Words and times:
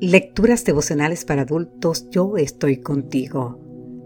Lecturas 0.00 0.62
devocionales 0.66 1.24
para 1.24 1.42
adultos 1.42 2.10
Yo 2.10 2.36
estoy 2.36 2.82
contigo. 2.82 3.58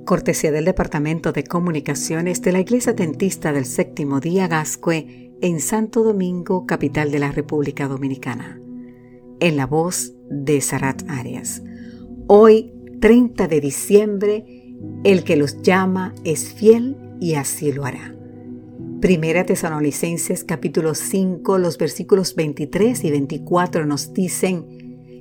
Cortesía 0.07 0.53
del 0.53 0.65
Departamento 0.65 1.33
de 1.33 1.43
Comunicaciones 1.43 2.43
de 2.43 2.53
la 2.53 2.61
Iglesia 2.61 2.93
Dentista 2.93 3.53
del 3.53 3.65
Séptimo 3.65 4.21
Día 4.21 4.47
Gascue 4.47 5.33
en 5.41 5.59
Santo 5.59 6.05
Domingo, 6.05 6.65
capital 6.65 7.11
de 7.11 7.19
la 7.19 7.33
República 7.33 7.89
Dominicana. 7.89 8.61
En 9.41 9.57
la 9.57 9.67
voz 9.67 10.13
de 10.31 10.61
Sarat 10.61 11.03
Arias. 11.09 11.61
Hoy, 12.29 12.73
30 13.01 13.49
de 13.49 13.61
diciembre, 13.61 14.77
el 15.03 15.25
que 15.25 15.35
los 15.35 15.61
llama 15.61 16.15
es 16.23 16.55
fiel 16.55 16.99
y 17.21 17.35
así 17.35 17.73
lo 17.73 17.85
hará. 17.85 18.15
Primera 19.01 19.45
Tesalonicenses 19.45 20.45
capítulo 20.45 20.95
5, 20.95 21.59
los 21.59 21.79
versículos 21.79 22.37
23 22.37 23.03
y 23.03 23.11
24 23.11 23.87
nos 23.87 24.13
dicen, 24.13 24.80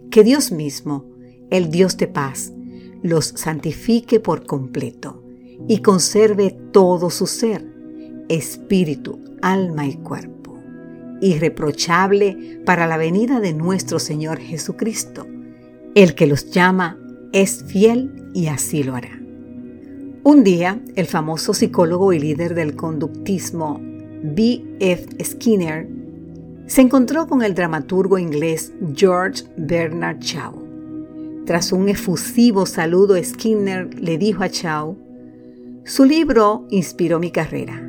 que 0.10 0.24
Dios 0.24 0.52
mismo, 0.52 1.06
el 1.50 1.70
Dios 1.70 1.98
de 1.98 2.08
paz, 2.08 2.52
los 3.02 3.26
santifique 3.28 4.20
por 4.20 4.46
completo 4.46 5.24
y 5.68 5.82
conserve 5.82 6.58
todo 6.72 7.10
su 7.10 7.28
ser, 7.28 7.66
espíritu, 8.28 9.20
alma 9.42 9.88
y 9.88 9.96
cuerpo, 9.96 10.58
irreprochable 11.22 12.62
para 12.66 12.88
la 12.88 12.98
venida 12.98 13.40
de 13.40 13.54
nuestro 13.54 14.00
Señor 14.00 14.40
Jesucristo. 14.40 15.28
El 15.96 16.16
que 16.16 16.28
los 16.28 16.52
llama 16.52 16.98
es 17.32 17.64
fiel 17.66 18.30
y 18.34 18.48
así 18.48 18.84
lo 18.84 18.96
hará. 18.96 19.20
Un 20.24 20.44
día, 20.44 20.82
el 20.96 21.06
famoso 21.06 21.54
psicólogo 21.54 22.14
y 22.14 22.20
líder 22.20 22.54
del 22.54 22.76
conductismo 22.76 23.80
B. 24.22 24.64
F. 24.80 25.24
Skinner 25.24 25.88
se 26.70 26.82
encontró 26.82 27.26
con 27.26 27.42
el 27.42 27.56
dramaturgo 27.56 28.20
inglés 28.20 28.74
George 28.94 29.44
Bernard 29.58 30.20
Shaw. 30.20 30.54
Tras 31.48 31.72
un 31.72 31.90
efusivo 31.90 32.68
saludo, 32.68 33.22
Skinner 33.22 33.92
le 34.00 34.20
dijo 34.20 34.44
a 34.44 34.50
Shaw, 34.50 34.96
su 35.84 36.06
libro 36.06 36.68
inspiró 36.70 37.20
mi 37.20 37.32
carrera. 37.32 37.82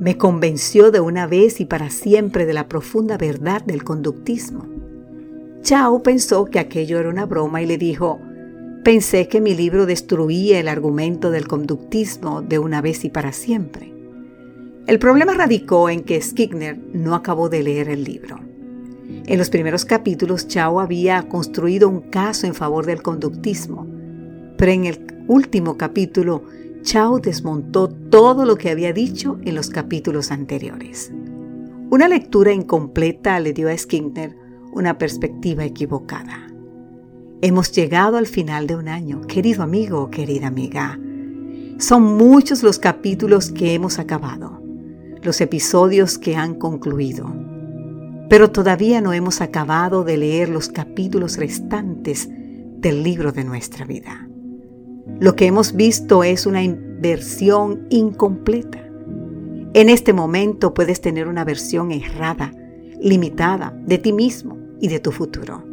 Me 0.00 0.18
convenció 0.18 0.90
de 0.90 1.00
una 1.00 1.26
vez 1.26 1.60
y 1.60 1.64
para 1.64 1.88
siempre 1.88 2.44
de 2.44 2.52
la 2.52 2.68
profunda 2.68 3.16
verdad 3.16 3.62
del 3.64 3.84
conductismo. 3.84 4.66
Chao 5.62 6.02
pensó 6.02 6.44
que 6.44 6.58
aquello 6.58 6.98
era 6.98 7.08
una 7.08 7.24
broma 7.24 7.62
y 7.62 7.66
le 7.66 7.78
dijo, 7.78 8.20
pensé 8.84 9.28
que 9.28 9.40
mi 9.40 9.54
libro 9.54 9.86
destruía 9.86 10.60
el 10.60 10.68
argumento 10.68 11.30
del 11.30 11.48
conductismo 11.48 12.42
de 12.42 12.58
una 12.58 12.82
vez 12.82 13.02
y 13.06 13.08
para 13.08 13.32
siempre. 13.32 13.94
El 14.86 14.98
problema 14.98 15.34
radicó 15.34 15.88
en 15.88 16.02
que 16.02 16.20
Skinner 16.20 16.78
no 16.92 17.14
acabó 17.14 17.48
de 17.48 17.62
leer 17.62 17.88
el 17.88 18.02
libro. 18.02 18.40
En 19.26 19.38
los 19.38 19.50
primeros 19.50 19.84
capítulos, 19.84 20.48
Chao 20.48 20.80
había 20.80 21.28
construido 21.28 21.88
un 21.88 22.00
caso 22.00 22.46
en 22.46 22.54
favor 22.54 22.86
del 22.86 23.02
conductismo, 23.02 23.86
pero 24.56 24.72
en 24.72 24.86
el 24.86 25.06
último 25.28 25.76
capítulo, 25.76 26.44
Chao 26.82 27.20
desmontó 27.20 27.88
todo 27.88 28.44
lo 28.44 28.56
que 28.56 28.70
había 28.70 28.92
dicho 28.92 29.38
en 29.44 29.54
los 29.54 29.70
capítulos 29.70 30.30
anteriores. 30.30 31.12
Una 31.90 32.08
lectura 32.08 32.52
incompleta 32.52 33.38
le 33.38 33.52
dio 33.52 33.68
a 33.68 33.76
Skinner 33.76 34.34
una 34.72 34.98
perspectiva 34.98 35.64
equivocada. 35.64 36.48
Hemos 37.42 37.70
llegado 37.72 38.16
al 38.16 38.26
final 38.26 38.66
de 38.66 38.76
un 38.76 38.88
año, 38.88 39.20
querido 39.22 39.62
amigo 39.62 40.00
o 40.02 40.10
querida 40.10 40.46
amiga. 40.46 40.98
Son 41.78 42.02
muchos 42.02 42.62
los 42.62 42.78
capítulos 42.78 43.50
que 43.50 43.74
hemos 43.74 43.98
acabado 43.98 44.59
los 45.22 45.40
episodios 45.40 46.18
que 46.18 46.36
han 46.36 46.54
concluido. 46.54 47.32
Pero 48.28 48.50
todavía 48.50 49.00
no 49.00 49.12
hemos 49.12 49.40
acabado 49.40 50.04
de 50.04 50.16
leer 50.16 50.48
los 50.48 50.68
capítulos 50.68 51.36
restantes 51.36 52.28
del 52.30 53.02
libro 53.02 53.32
de 53.32 53.44
nuestra 53.44 53.84
vida. 53.84 54.28
Lo 55.18 55.36
que 55.36 55.46
hemos 55.46 55.74
visto 55.74 56.24
es 56.24 56.46
una 56.46 56.60
versión 57.00 57.86
incompleta. 57.90 58.78
En 59.74 59.88
este 59.88 60.12
momento 60.12 60.72
puedes 60.74 61.00
tener 61.00 61.28
una 61.28 61.44
versión 61.44 61.90
errada, 61.92 62.52
limitada 63.00 63.76
de 63.84 63.98
ti 63.98 64.12
mismo 64.12 64.58
y 64.80 64.88
de 64.88 65.00
tu 65.00 65.12
futuro. 65.12 65.64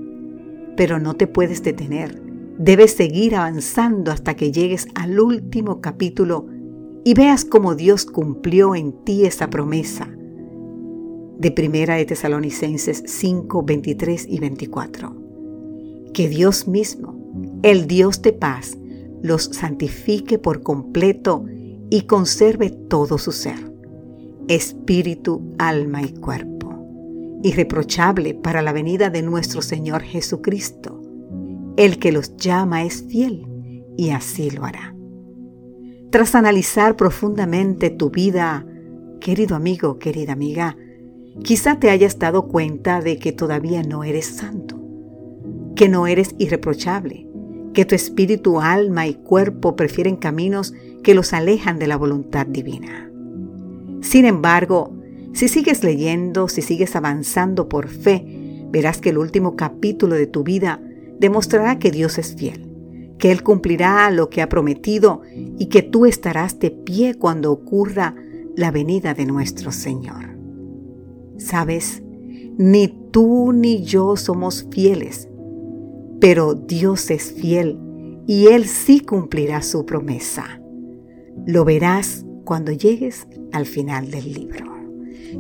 Pero 0.75 0.99
no 0.99 1.15
te 1.15 1.27
puedes 1.27 1.63
detener. 1.63 2.21
Debes 2.57 2.93
seguir 2.93 3.35
avanzando 3.35 4.11
hasta 4.11 4.35
que 4.35 4.51
llegues 4.51 4.87
al 4.95 5.19
último 5.19 5.79
capítulo 5.79 6.47
y 7.07 7.13
veas 7.13 7.45
cómo 7.45 7.73
Dios 7.73 8.05
cumplió 8.05 8.75
en 8.75 8.91
ti 9.05 9.23
esa 9.23 9.49
promesa 9.49 10.09
de 11.37 11.51
Primera 11.51 11.95
de 11.95 12.03
Tesalonicenses 12.03 13.01
5, 13.05 13.63
23 13.63 14.25
y 14.27 14.39
24. 14.39 15.15
Que 16.13 16.27
Dios 16.27 16.67
mismo, 16.67 17.15
el 17.63 17.87
Dios 17.87 18.21
de 18.21 18.33
paz, 18.33 18.77
los 19.23 19.45
santifique 19.45 20.37
por 20.37 20.63
completo 20.63 21.45
y 21.89 22.01
conserve 22.01 22.71
todo 22.71 23.17
su 23.17 23.31
ser, 23.31 23.71
espíritu, 24.49 25.55
alma 25.59 26.01
y 26.01 26.11
cuerpo, 26.11 27.39
irreprochable 27.41 28.33
para 28.33 28.61
la 28.61 28.73
venida 28.73 29.09
de 29.09 29.21
nuestro 29.21 29.61
Señor 29.61 30.01
Jesucristo. 30.01 31.01
El 31.77 31.99
que 31.99 32.11
los 32.11 32.35
llama 32.35 32.83
es 32.83 33.05
fiel 33.07 33.47
y 33.95 34.09
así 34.09 34.51
lo 34.51 34.65
hará. 34.65 34.96
Tras 36.09 36.35
analizar 36.35 36.95
profundamente 36.95 37.89
tu 37.89 38.09
vida, 38.09 38.65
querido 39.19 39.57
amigo, 39.57 39.99
querida 39.99 40.31
amiga, 40.31 40.77
quizá 41.43 41.79
te 41.79 41.89
hayas 41.89 42.17
dado 42.17 42.47
cuenta 42.47 43.01
de 43.01 43.19
que 43.19 43.33
todavía 43.33 43.83
no 43.83 44.05
eres 44.05 44.25
santo, 44.25 44.79
que 45.75 45.89
no 45.89 46.07
eres 46.07 46.33
irreprochable, 46.37 47.27
que 47.73 47.83
tu 47.83 47.93
espíritu, 47.93 48.61
alma 48.61 49.05
y 49.05 49.15
cuerpo 49.15 49.75
prefieren 49.75 50.15
caminos 50.15 50.73
que 51.03 51.13
los 51.13 51.33
alejan 51.33 51.77
de 51.77 51.87
la 51.87 51.97
voluntad 51.97 52.47
divina. 52.47 53.11
Sin 54.01 54.23
embargo, 54.23 54.93
si 55.33 55.49
sigues 55.49 55.83
leyendo, 55.83 56.47
si 56.47 56.61
sigues 56.61 56.95
avanzando 56.95 57.67
por 57.67 57.89
fe, 57.89 58.25
verás 58.71 59.01
que 59.01 59.09
el 59.09 59.17
último 59.17 59.57
capítulo 59.57 60.15
de 60.15 60.27
tu 60.27 60.43
vida 60.43 60.81
demostrará 61.19 61.79
que 61.79 61.91
Dios 61.91 62.17
es 62.17 62.33
fiel 62.33 62.66
que 63.17 63.31
Él 63.31 63.43
cumplirá 63.43 64.09
lo 64.11 64.29
que 64.29 64.41
ha 64.41 64.49
prometido 64.49 65.21
y 65.57 65.67
que 65.67 65.81
tú 65.81 66.05
estarás 66.05 66.59
de 66.59 66.71
pie 66.71 67.15
cuando 67.15 67.51
ocurra 67.51 68.15
la 68.55 68.71
venida 68.71 69.13
de 69.13 69.25
nuestro 69.25 69.71
Señor. 69.71 70.37
¿Sabes? 71.37 72.01
Ni 72.57 72.87
tú 73.11 73.53
ni 73.53 73.83
yo 73.83 74.15
somos 74.15 74.67
fieles, 74.71 75.29
pero 76.19 76.53
Dios 76.55 77.11
es 77.11 77.31
fiel 77.31 77.77
y 78.25 78.47
Él 78.47 78.65
sí 78.65 78.99
cumplirá 78.99 79.61
su 79.61 79.85
promesa. 79.85 80.59
Lo 81.45 81.65
verás 81.65 82.25
cuando 82.43 82.71
llegues 82.71 83.27
al 83.51 83.65
final 83.65 84.09
del 84.09 84.33
libro. 84.33 84.65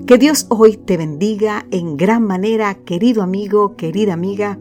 Que 0.05 0.17
Dios 0.17 0.45
hoy 0.49 0.77
te 0.77 0.97
bendiga 0.97 1.65
en 1.71 1.97
gran 1.97 2.23
manera, 2.23 2.75
querido 2.75 3.23
amigo, 3.23 3.75
querida 3.75 4.13
amiga. 4.13 4.59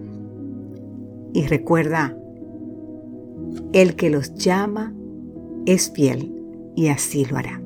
Y 1.35 1.47
recuerda, 1.47 2.17
el 3.73 3.97
que 3.97 4.11
los 4.11 4.35
llama 4.35 4.95
es 5.67 5.91
fiel 5.93 6.33
y 6.75 6.89
así 6.89 7.25
lo 7.25 7.37
hará. 7.37 7.66